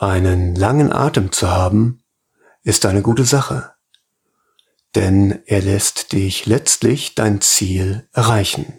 Einen 0.00 0.54
langen 0.54 0.92
Atem 0.92 1.32
zu 1.32 1.48
haben, 1.48 2.04
ist 2.62 2.86
eine 2.86 3.02
gute 3.02 3.24
Sache, 3.24 3.74
denn 4.94 5.42
er 5.46 5.60
lässt 5.60 6.12
dich 6.12 6.46
letztlich 6.46 7.16
dein 7.16 7.40
Ziel 7.40 8.08
erreichen. 8.12 8.72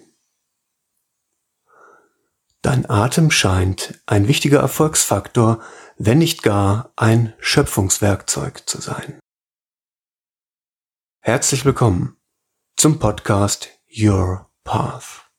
Dein 2.61 2.89
Atem 2.89 3.31
scheint 3.31 4.01
ein 4.05 4.29
wichtiger 4.29 4.61
Erfolgsfaktor, 4.61 5.61
wenn 5.97 6.19
nicht 6.19 6.41
gar 6.41 6.93
ein 6.95 7.33
Schöpfungswerkzeug 7.39 8.63
zu 8.65 8.79
sein. 8.79 9.19
Herzlich 11.19 11.65
willkommen 11.65 12.15
zum 12.77 12.97
Podcast 12.97 13.67
Your 13.93 14.49
Path, 14.63 15.29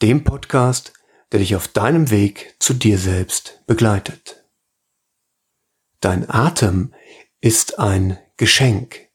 dem 0.00 0.22
Podcast, 0.22 0.92
der 1.32 1.40
dich 1.40 1.56
auf 1.56 1.66
deinem 1.66 2.10
Weg 2.10 2.54
zu 2.60 2.72
dir 2.72 2.98
selbst 2.98 3.64
begleitet. 3.66 4.45
Dein 6.06 6.30
Atem 6.30 6.94
ist 7.40 7.80
ein 7.80 8.16
Geschenk. 8.36 9.08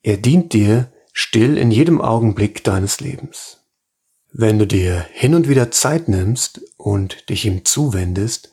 Er 0.00 0.16
dient 0.16 0.52
dir 0.52 0.92
still 1.12 1.58
in 1.58 1.72
jedem 1.72 2.00
Augenblick 2.00 2.62
deines 2.62 3.00
Lebens. 3.00 3.66
Wenn 4.30 4.60
du 4.60 4.66
dir 4.68 5.04
hin 5.10 5.34
und 5.34 5.48
wieder 5.48 5.72
Zeit 5.72 6.06
nimmst 6.06 6.60
und 6.76 7.30
dich 7.30 7.46
ihm 7.46 7.64
zuwendest, 7.64 8.52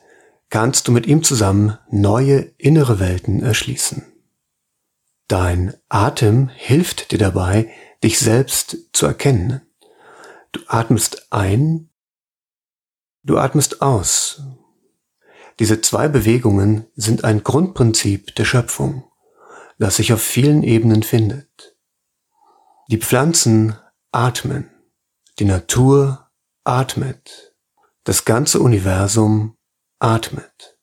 kannst 0.50 0.88
du 0.88 0.90
mit 0.90 1.06
ihm 1.06 1.22
zusammen 1.22 1.78
neue 1.88 2.52
innere 2.58 2.98
Welten 2.98 3.44
erschließen. 3.44 4.04
Dein 5.28 5.72
Atem 5.88 6.48
hilft 6.48 7.12
dir 7.12 7.18
dabei, 7.18 7.70
dich 8.02 8.18
selbst 8.18 8.76
zu 8.92 9.06
erkennen. 9.06 9.60
Du 10.50 10.62
atmest 10.66 11.32
ein, 11.32 11.90
du 13.22 13.38
atmest 13.38 13.82
aus. 13.82 14.42
Diese 15.58 15.80
zwei 15.80 16.08
Bewegungen 16.08 16.86
sind 16.94 17.24
ein 17.24 17.42
Grundprinzip 17.42 18.34
der 18.34 18.44
Schöpfung, 18.44 19.04
das 19.78 19.96
sich 19.96 20.12
auf 20.12 20.22
vielen 20.22 20.62
Ebenen 20.62 21.02
findet. 21.02 21.76
Die 22.88 22.98
Pflanzen 22.98 23.76
atmen. 24.12 24.70
Die 25.38 25.44
Natur 25.44 26.30
atmet. 26.64 27.54
Das 28.04 28.24
ganze 28.24 28.60
Universum 28.60 29.56
atmet. 29.98 30.78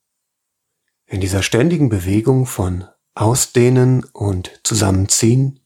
In 1.05 1.21
dieser 1.21 1.43
ständigen 1.43 1.89
Bewegung 1.89 2.45
von 2.45 2.85
Ausdehnen 3.15 4.03
und 4.13 4.59
Zusammenziehen 4.63 5.59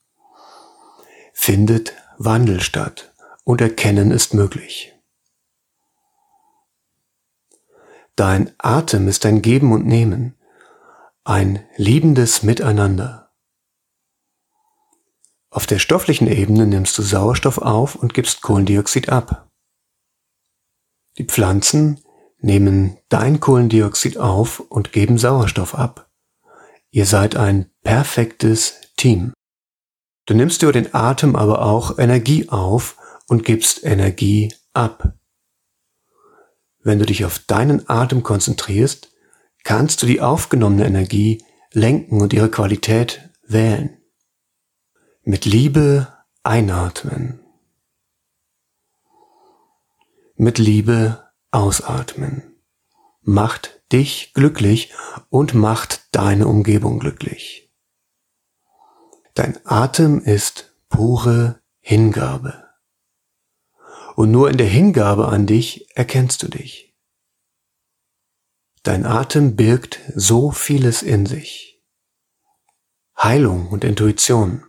findet 1.34 1.94
Wandel 2.18 2.60
statt 2.60 3.14
und 3.46 3.62
Erkennen 3.62 4.12
ist 4.12 4.34
möglich. 4.34 4.97
Dein 8.18 8.52
Atem 8.58 9.08
ist 9.08 9.28
ein 9.28 9.44
Geben 9.44 9.72
und 9.72 9.86
Nehmen, 9.86 10.36
ein 11.24 11.64
liebendes 11.76 12.42
Miteinander. 12.42 13.32
Auf 15.52 15.68
der 15.68 15.78
stofflichen 15.78 16.26
Ebene 16.26 16.66
nimmst 16.66 16.98
du 16.98 17.04
Sauerstoff 17.04 17.60
auf 17.60 17.96
und 17.96 18.16
gibst 18.16 18.42
Kohlendioxid 18.42 19.10
ab. 19.10 19.52
Die 21.20 21.26
Pflanzen 21.26 22.04
nehmen 22.40 22.98
dein 23.10 23.40
Kohlendioxid 23.40 24.18
auf 24.18 24.62
und 24.62 24.92
geben 24.92 25.20
Sauerstoff 25.20 25.76
ab. 25.76 26.10
Ihr 26.90 27.06
seid 27.06 27.36
ein 27.36 27.70
perfektes 27.84 28.94
Team. 28.98 29.32
Du 30.26 30.34
nimmst 30.34 30.64
über 30.64 30.72
den 30.72 30.92
Atem 30.96 31.36
aber 31.36 31.62
auch 31.62 32.00
Energie 32.00 32.50
auf 32.50 32.98
und 33.28 33.46
gibst 33.46 33.84
Energie 33.84 34.56
ab. 34.74 35.17
Wenn 36.88 37.00
du 37.00 37.06
dich 37.06 37.26
auf 37.26 37.40
deinen 37.40 37.90
Atem 37.90 38.24
konzentrierst, 38.24 39.12
kannst 39.66 40.02
du 40.02 40.06
die 40.06 40.22
aufgenommene 40.22 40.86
Energie 40.86 41.44
lenken 41.74 42.22
und 42.22 42.32
ihre 42.32 42.50
Qualität 42.50 43.30
wählen. 43.46 43.98
Mit 45.24 45.44
Liebe 45.44 46.08
einatmen. 46.44 47.42
Mit 50.38 50.60
Liebe 50.60 51.30
ausatmen. 51.52 52.56
Macht 53.20 53.82
dich 53.92 54.32
glücklich 54.34 54.94
und 55.30 55.54
macht 55.54 56.08
deine 56.16 56.48
Umgebung 56.48 57.00
glücklich. 57.00 57.70
Dein 59.34 59.60
Atem 59.66 60.22
ist 60.22 60.74
pure 60.88 61.60
Hingabe. 61.82 62.64
Und 64.18 64.32
nur 64.32 64.50
in 64.50 64.58
der 64.58 64.66
Hingabe 64.68 65.28
an 65.28 65.46
dich 65.46 65.96
erkennst 65.96 66.42
du 66.42 66.48
dich. 66.48 66.87
Dein 68.88 69.06
Atem 69.06 69.58
birgt 69.58 70.00
so 70.16 70.52
vieles 70.52 71.02
in 71.02 71.26
sich. 71.26 71.84
Heilung 73.22 73.68
und 73.68 73.84
Intuition. 73.84 74.64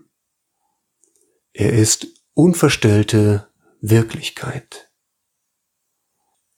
Er 1.52 1.72
ist 1.72 2.08
unverstellte 2.34 3.46
Wirklichkeit. 3.80 4.90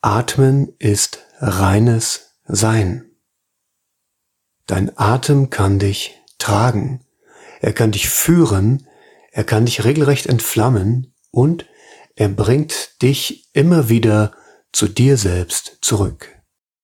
Atmen 0.00 0.74
ist 0.78 1.26
reines 1.38 2.38
Sein. 2.46 3.10
Dein 4.64 4.96
Atem 4.96 5.50
kann 5.50 5.78
dich 5.78 6.18
tragen, 6.38 7.04
er 7.60 7.74
kann 7.74 7.92
dich 7.92 8.08
führen, 8.08 8.88
er 9.32 9.44
kann 9.44 9.66
dich 9.66 9.84
regelrecht 9.84 10.24
entflammen 10.24 11.14
und 11.30 11.66
er 12.16 12.30
bringt 12.30 13.02
dich 13.02 13.50
immer 13.52 13.90
wieder 13.90 14.32
zu 14.72 14.88
dir 14.88 15.18
selbst 15.18 15.76
zurück. 15.82 16.39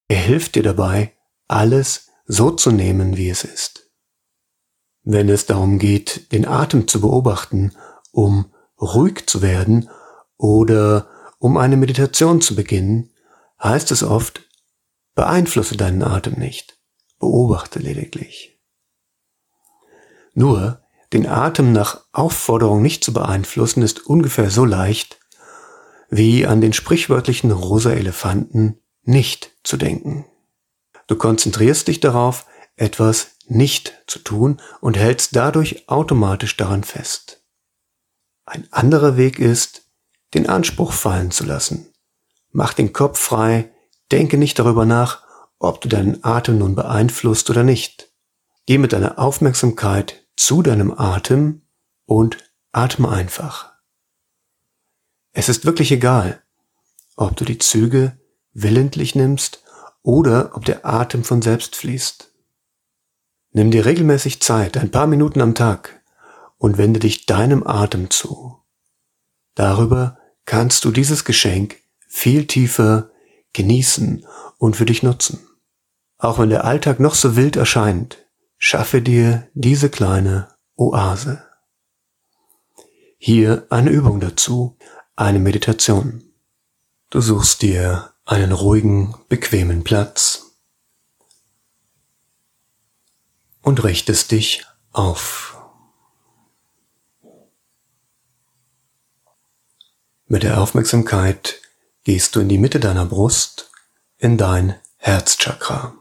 Er 0.07 0.19
hilft 0.19 0.55
dir 0.55 0.63
dabei, 0.63 1.13
alles 1.47 2.09
so 2.25 2.51
zu 2.51 2.71
nehmen, 2.71 3.17
wie 3.17 3.29
es 3.29 3.43
ist. 3.43 3.91
Wenn 5.03 5.29
es 5.29 5.45
darum 5.45 5.79
geht, 5.79 6.31
den 6.31 6.45
Atem 6.45 6.87
zu 6.87 6.99
beobachten 7.01 7.71
um 8.17 8.51
ruhig 8.81 9.27
zu 9.27 9.43
werden 9.43 9.89
oder 10.37 11.07
um 11.37 11.57
eine 11.57 11.77
Meditation 11.77 12.41
zu 12.41 12.55
beginnen, 12.55 13.11
heißt 13.61 13.91
es 13.91 14.01
oft, 14.01 14.41
beeinflusse 15.13 15.77
deinen 15.77 16.01
Atem 16.01 16.33
nicht, 16.39 16.79
beobachte 17.19 17.77
lediglich. 17.77 18.59
Nur, 20.33 20.81
den 21.13 21.27
Atem 21.27 21.71
nach 21.71 22.05
Aufforderung 22.11 22.81
nicht 22.81 23.03
zu 23.03 23.13
beeinflussen, 23.13 23.83
ist 23.83 24.07
ungefähr 24.07 24.49
so 24.49 24.65
leicht, 24.65 25.19
wie 26.09 26.47
an 26.47 26.59
den 26.59 26.73
sprichwörtlichen 26.73 27.51
rosa 27.51 27.91
Elefanten 27.91 28.79
nicht 29.07 29.51
zu 29.63 29.77
denken. 29.77 30.25
Du 31.07 31.15
konzentrierst 31.15 31.87
dich 31.87 31.99
darauf, 31.99 32.45
etwas 32.75 33.37
nicht 33.47 34.03
zu 34.07 34.19
tun 34.19 34.61
und 34.81 34.97
hältst 34.97 35.35
dadurch 35.35 35.87
automatisch 35.89 36.57
daran 36.57 36.83
fest. 36.83 37.41
Ein 38.45 38.67
anderer 38.71 39.17
Weg 39.17 39.39
ist, 39.39 39.83
den 40.33 40.47
Anspruch 40.47 40.91
fallen 40.91 41.31
zu 41.31 41.45
lassen. 41.45 41.93
Mach 42.51 42.73
den 42.73 42.91
Kopf 42.93 43.19
frei, 43.19 43.71
denke 44.11 44.37
nicht 44.37 44.59
darüber 44.59 44.85
nach, 44.85 45.23
ob 45.59 45.81
du 45.81 45.89
deinen 45.89 46.23
Atem 46.23 46.57
nun 46.57 46.75
beeinflusst 46.75 47.49
oder 47.49 47.63
nicht. 47.63 48.11
Geh 48.65 48.77
mit 48.77 48.93
deiner 48.93 49.17
Aufmerksamkeit 49.17 50.27
zu 50.35 50.61
deinem 50.61 50.91
Atem 50.91 51.61
und 52.05 52.37
atme 52.73 53.09
einfach. 53.09 53.71
Es 55.31 55.49
ist 55.49 55.65
wirklich 55.65 55.91
egal, 55.91 56.43
ob 57.15 57.35
du 57.37 57.45
die 57.45 57.57
Züge 57.57 58.19
willentlich 58.57 59.13
nimmst 59.15 59.63
oder 60.01 60.51
ob 60.55 60.65
der 60.65 60.85
Atem 60.85 61.23
von 61.23 61.41
selbst 61.41 61.75
fließt. 61.75 62.31
Nimm 63.51 63.71
dir 63.71 63.85
regelmäßig 63.85 64.41
Zeit, 64.41 64.77
ein 64.77 64.91
paar 64.91 65.07
Minuten 65.07 65.41
am 65.41 65.55
Tag, 65.55 66.01
und 66.57 66.77
wende 66.77 66.99
dich 66.99 67.27
deinem 67.27 67.65
Atem 67.65 68.09
zu. 68.09 68.57
Darüber 69.53 70.17
kannst 70.45 70.85
du 70.85 70.91
dieses 70.91 71.23
Geschenk 71.23 71.77
viel 72.07 72.47
tiefer 72.47 73.11
genießen 73.53 74.25
und 74.57 74.75
für 74.75 74.85
dich 74.85 75.03
nutzen. 75.03 75.47
Auch 76.17 76.39
wenn 76.39 76.49
der 76.49 76.65
Alltag 76.65 76.99
noch 76.99 77.13
so 77.13 77.35
wild 77.35 77.55
erscheint, 77.55 78.25
schaffe 78.57 79.03
dir 79.03 79.47
diese 79.53 79.89
kleine 79.89 80.49
Oase. 80.75 81.43
Hier 83.19 83.67
eine 83.69 83.91
Übung 83.91 84.19
dazu, 84.19 84.77
eine 85.15 85.39
Meditation. 85.39 86.23
Du 87.11 87.21
suchst 87.21 87.61
dir 87.61 88.13
einen 88.27 88.51
ruhigen, 88.51 89.15
bequemen 89.29 89.83
Platz 89.85 90.51
und 93.61 93.83
richtest 93.83 94.31
dich 94.31 94.65
auf. 94.91 95.57
Mit 100.27 100.43
der 100.43 100.61
Aufmerksamkeit 100.61 101.61
gehst 102.03 102.35
du 102.35 102.41
in 102.41 102.49
die 102.49 102.57
Mitte 102.57 102.81
deiner 102.81 103.05
Brust, 103.05 103.71
in 104.17 104.37
dein 104.37 104.75
Herzchakra. 104.97 105.95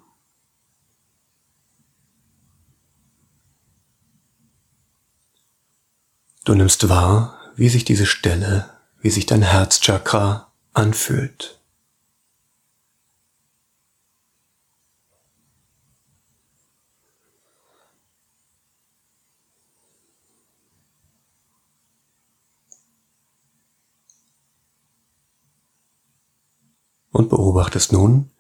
Du 6.45 6.55
nimmst 6.55 6.89
wahr, 6.89 7.39
wie 7.55 7.69
sich 7.69 7.85
diese 7.85 8.07
Stelle, 8.07 8.71
wie 8.99 9.11
sich 9.11 9.27
dein 9.27 9.43
Herzchakra 9.43 10.53
anfühlt. 10.73 11.61
Und 27.17 27.31
beobachtest 27.31 27.93
nun, 27.93 28.31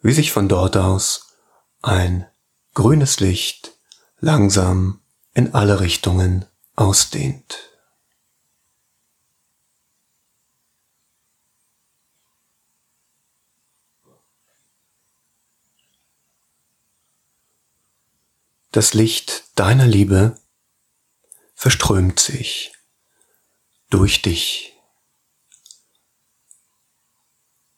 wie 0.00 0.12
sich 0.12 0.32
von 0.32 0.48
dort 0.48 0.78
aus 0.78 1.36
ein 1.82 2.26
grünes 2.72 3.20
Licht 3.20 3.76
langsam 4.20 5.00
in 5.34 5.52
alle 5.52 5.80
Richtungen 5.80 6.46
ausdehnt. 6.74 7.58
Das 18.70 18.94
Licht 18.94 19.44
deiner 19.56 19.86
Liebe 19.86 20.38
verströmt 21.54 22.18
sich 22.18 22.72
durch 23.90 24.22
dich 24.22 24.71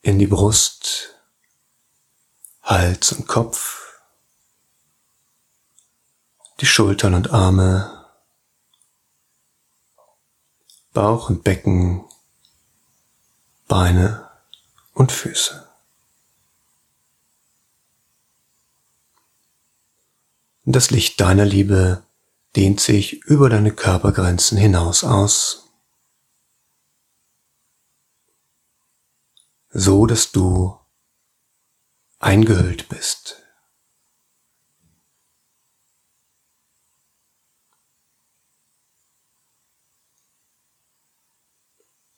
in 0.05 0.19
die 0.19 0.27
Brust, 0.27 1.15
Hals 2.63 3.13
und 3.13 3.27
Kopf, 3.27 3.95
die 6.61 6.67
Schultern 6.67 7.15
und 7.15 7.31
Arme, 7.31 8.05
Bauch 10.93 11.31
und 11.31 11.43
Becken, 11.43 12.05
Beine 13.67 14.29
und 14.93 15.11
Füße. 15.11 15.67
Das 20.67 20.91
Licht 20.91 21.19
deiner 21.19 21.47
Liebe 21.47 22.03
dehnt 22.57 22.79
sich 22.79 23.23
über 23.25 23.49
deine 23.49 23.73
Körpergrenzen 23.73 24.59
hinaus 24.59 25.03
aus, 25.03 25.64
so 29.75 30.07
dass 30.07 30.31
du 30.31 30.79
eingehüllt 32.21 32.89
bist. 32.89 33.43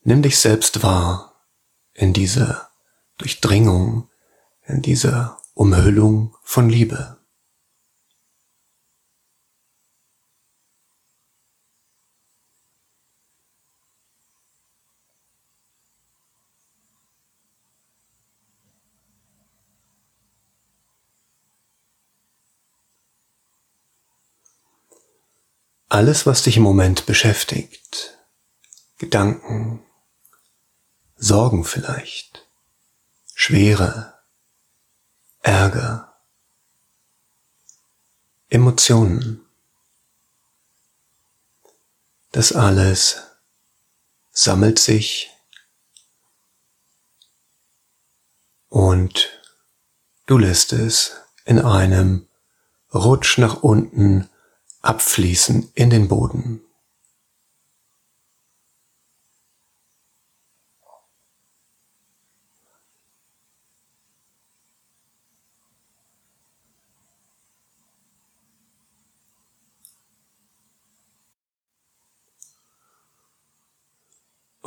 Nimm 0.02 0.22
dich 0.22 0.38
selbst 0.38 0.82
wahr 0.82 1.48
in 1.94 2.12
dieser 2.12 2.70
Durchdringung, 3.16 4.10
in 4.66 4.82
dieser 4.82 5.40
Umhüllung 5.54 6.36
von 6.42 6.68
Liebe. 6.68 7.25
Alles, 25.88 26.26
was 26.26 26.42
dich 26.42 26.56
im 26.56 26.64
Moment 26.64 27.06
beschäftigt, 27.06 28.18
Gedanken, 28.98 29.84
Sorgen 31.16 31.64
vielleicht, 31.64 32.48
Schwere, 33.34 34.14
Ärger, 35.42 36.16
Emotionen, 38.48 39.46
das 42.32 42.52
alles 42.52 43.22
sammelt 44.32 44.80
sich 44.80 45.30
und 48.68 49.40
du 50.26 50.36
lässt 50.36 50.72
es 50.72 51.16
in 51.44 51.60
einem 51.60 52.28
Rutsch 52.92 53.38
nach 53.38 53.62
unten 53.62 54.28
abfließen 54.86 55.70
in 55.74 55.90
den 55.90 56.08
Boden. 56.08 56.60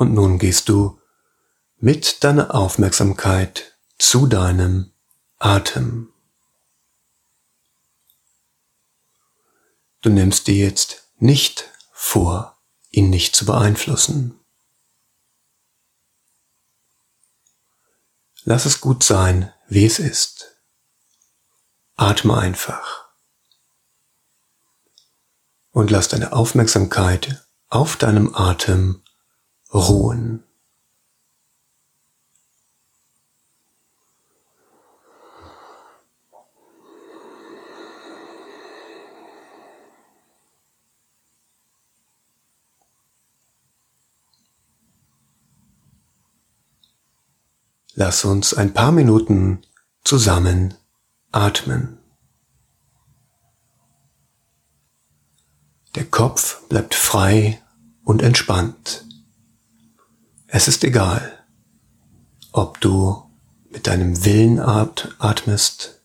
Und 0.00 0.14
nun 0.14 0.38
gehst 0.38 0.70
du 0.70 0.98
mit 1.76 2.24
deiner 2.24 2.54
Aufmerksamkeit 2.54 3.76
zu 3.98 4.26
deinem 4.26 4.92
Atem. 5.38 6.08
Du 10.02 10.08
nimmst 10.08 10.46
dir 10.46 10.54
jetzt 10.54 11.04
nicht 11.18 11.68
vor, 11.92 12.58
ihn 12.90 13.10
nicht 13.10 13.36
zu 13.36 13.44
beeinflussen. 13.44 14.40
Lass 18.44 18.64
es 18.64 18.80
gut 18.80 19.04
sein, 19.04 19.52
wie 19.68 19.84
es 19.84 19.98
ist. 19.98 20.56
Atme 21.96 22.38
einfach. 22.38 23.10
Und 25.70 25.90
lass 25.90 26.08
deine 26.08 26.32
Aufmerksamkeit 26.32 27.46
auf 27.68 27.96
deinem 27.96 28.34
Atem 28.34 29.04
ruhen. 29.72 30.42
Lass 48.02 48.24
uns 48.24 48.54
ein 48.54 48.72
paar 48.72 48.92
Minuten 48.92 49.60
zusammen 50.04 50.72
atmen. 51.32 51.98
Der 55.96 56.06
Kopf 56.06 56.66
bleibt 56.68 56.94
frei 56.94 57.62
und 58.02 58.22
entspannt. 58.22 59.04
Es 60.46 60.66
ist 60.66 60.82
egal, 60.82 61.44
ob 62.52 62.80
du 62.80 63.22
mit 63.68 63.86
deinem 63.86 64.24
Willen 64.24 64.60
atmest 64.60 66.00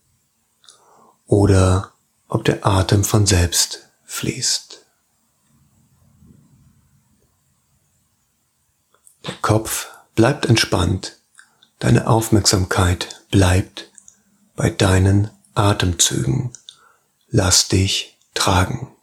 oder 1.27 1.93
ob 2.27 2.43
der 2.43 2.67
Atem 2.67 3.05
von 3.05 3.25
selbst 3.25 3.87
fließt. 4.03 4.85
Der 9.25 9.35
Kopf 9.41 9.87
bleibt 10.13 10.45
entspannt 10.45 11.21
Deine 11.79 12.08
Aufmerksamkeit 12.08 13.22
bleibt 13.32 13.91
bei 14.55 14.70
deinen 14.70 15.29
Atemzügen. 15.53 16.51
Lass 17.29 17.67
dich 17.67 18.17
tragen. 18.34 18.94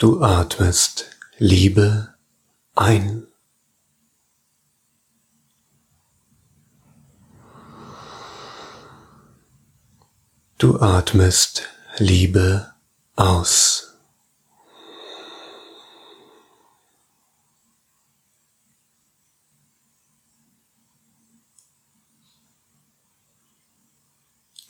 Du 0.00 0.22
atmest 0.22 1.10
Liebe 1.36 2.14
ein. 2.74 3.26
Du 10.56 10.80
atmest 10.80 11.68
Liebe 11.98 12.72
aus. 13.14 13.94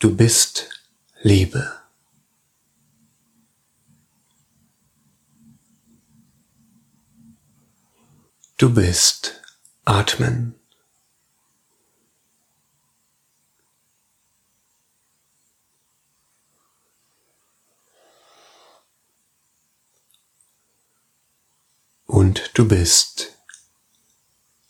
Du 0.00 0.16
bist 0.16 0.70
Liebe. 1.22 1.80
Du 8.61 8.75
bist 8.75 9.40
Atmen. 9.87 10.55
Und 22.05 22.50
du 22.52 22.69
bist 22.69 23.33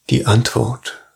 die 0.09 0.25
Antwort. 0.25 1.10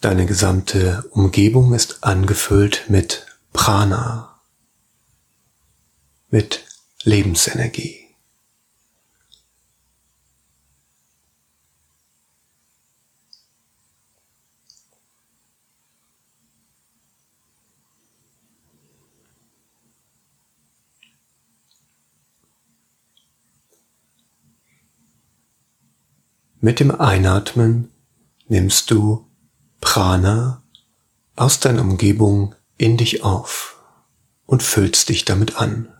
Deine 0.00 0.26
gesamte 0.26 1.02
Umgebung 1.10 1.74
ist 1.74 2.04
angefüllt 2.04 2.84
mit 2.88 3.26
Prana, 3.52 4.40
mit 6.30 6.64
Lebensenergie. 7.02 8.04
Mit 26.60 26.78
dem 26.78 26.92
Einatmen 26.92 27.90
nimmst 28.46 28.92
du 28.92 29.27
Prana 29.98 30.62
aus 31.34 31.58
deiner 31.58 31.80
Umgebung 31.80 32.54
in 32.76 32.96
dich 32.96 33.24
auf 33.24 33.80
und 34.46 34.62
füllst 34.62 35.08
dich 35.08 35.24
damit 35.24 35.56
an. 35.56 35.92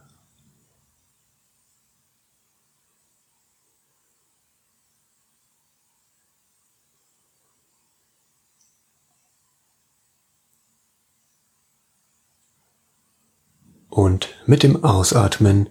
Und 13.88 14.28
mit 14.46 14.62
dem 14.62 14.84
Ausatmen 14.84 15.70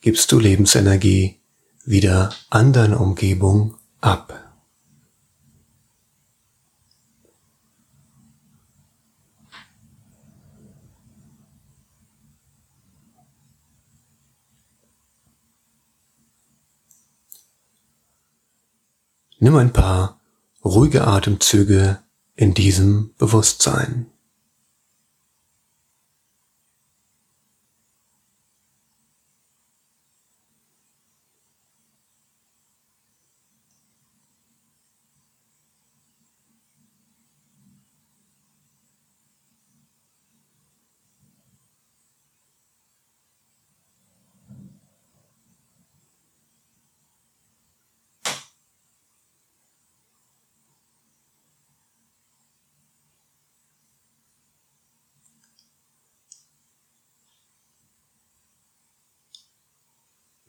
gibst 0.00 0.32
du 0.32 0.38
Lebensenergie 0.38 1.42
wieder 1.84 2.32
an 2.48 2.72
deine 2.72 2.96
Umgebung 2.98 3.76
ab. 4.00 4.49
Nimm 19.40 19.56
ein 19.56 19.72
paar 19.72 20.20
ruhige 20.62 21.06
Atemzüge 21.06 21.98
in 22.36 22.52
diesem 22.52 23.14
Bewusstsein. 23.18 24.06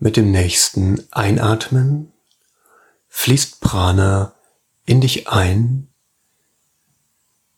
Mit 0.03 0.17
dem 0.17 0.31
nächsten 0.31 0.99
Einatmen 1.13 2.11
fließt 3.07 3.61
Prana 3.61 4.33
in 4.83 4.99
dich 4.99 5.27
ein, 5.27 5.93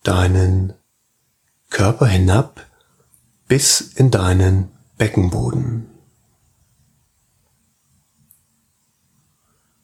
deinen 0.03 0.73
Körper 1.69 2.05
hinab 2.05 2.59
bis 3.47 3.79
in 3.79 4.11
deinen 4.11 4.73
Beckenboden. 4.97 5.89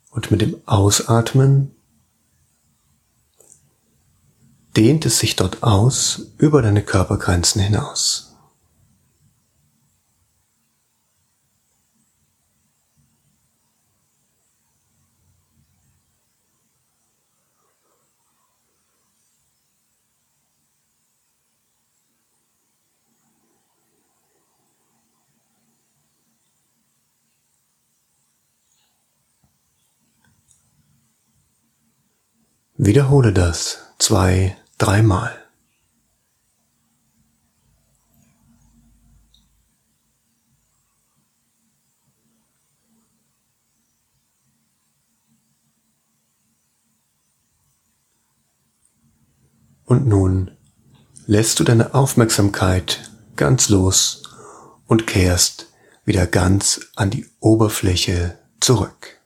Und 0.10 0.30
mit 0.30 0.42
dem 0.42 0.62
Ausatmen 0.66 1.74
dehnt 4.76 5.06
es 5.06 5.20
sich 5.20 5.38
dort 5.38 5.64
aus 5.64 6.34
über 6.38 6.62
deine 6.62 6.84
Körpergrenzen 6.84 7.62
hinaus. 7.62 8.29
Wiederhole 32.82 33.34
das 33.34 33.80
zwei, 33.98 34.56
dreimal. 34.78 35.38
Und 49.84 50.08
nun 50.08 50.52
lässt 51.28 51.60
du 51.60 51.66
deine 51.66 51.94
Aufmerksamkeit 51.94 53.12
ganz 53.36 53.68
los 53.68 54.24
und 54.88 55.06
kehrst 55.06 55.68
wieder 56.06 56.26
ganz 56.26 56.80
an 56.96 57.10
die 57.10 57.30
Oberfläche 57.42 58.40
zurück. 58.62 59.19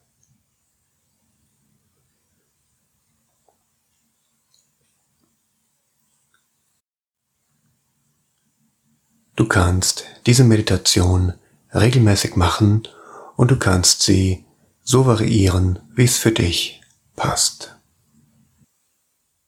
Du 9.35 9.47
kannst 9.47 10.05
diese 10.27 10.43
Meditation 10.43 11.33
regelmäßig 11.73 12.35
machen 12.35 12.87
und 13.35 13.49
du 13.49 13.57
kannst 13.57 14.03
sie 14.03 14.45
so 14.83 15.05
variieren, 15.05 15.79
wie 15.95 16.03
es 16.03 16.17
für 16.17 16.31
dich 16.31 16.81
passt. 17.15 17.75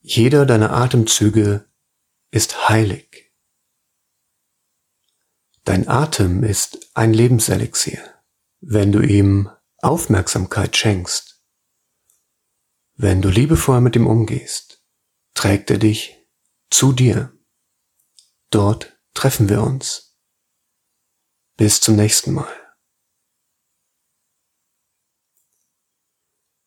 Jeder 0.02 0.46
deiner 0.46 0.72
Atemzüge 0.72 1.66
ist 2.32 2.70
heilig. 2.70 3.32
Dein 5.64 5.88
Atem 5.88 6.44
ist 6.44 6.92
ein 6.94 7.14
Lebenselixier, 7.14 8.00
wenn 8.62 8.92
du 8.92 9.02
ihm 9.02 9.50
Aufmerksamkeit 9.80 10.76
schenkst. 10.78 11.44
Wenn 12.96 13.22
du 13.22 13.30
liebevoll 13.30 13.82
mit 13.82 13.96
ihm 13.96 14.08
umgehst, 14.08 14.84
trägt 15.34 15.70
er 15.70 15.78
dich 15.78 16.18
zu 16.70 16.92
dir. 16.92 17.34
Dort 18.52 18.95
treffen 19.16 19.50
wir 19.50 19.64
uns. 19.64 20.16
Bis 21.58 21.82
zum 21.82 21.96
nächsten 21.96 22.34
Mal. 22.34 22.54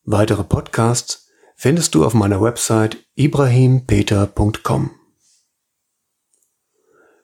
Weitere 0.03 0.43
Podcasts 0.43 1.29
findest 1.55 1.93
du 1.93 2.03
auf 2.03 2.13
meiner 2.13 2.41
Website 2.41 2.97
ibrahimpeter.com. 3.15 4.91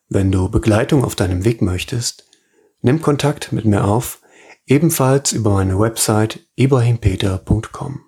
Wenn 0.08 0.32
du 0.32 0.50
Begleitung 0.50 1.04
auf 1.04 1.16
deinem 1.16 1.44
Weg 1.44 1.64
möchtest, 1.64 2.30
nimm 2.82 3.02
Kontakt 3.02 3.52
mit 3.52 3.66
mir 3.66 3.86
auf, 3.86 4.22
ebenfalls 4.68 5.32
über 5.32 5.52
meine 5.52 5.80
Website 5.80 6.48
ibrahimpeter.com. 6.56 8.06